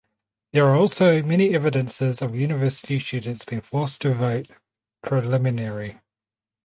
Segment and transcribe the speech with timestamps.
[0.53, 4.49] There are also many evidences of university students being forced to vote
[5.03, 6.01] preliminary.